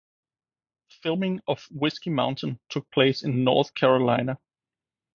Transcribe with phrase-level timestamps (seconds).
[1.03, 4.39] Filming of "Whiskey Mountain" took place in North Carolina.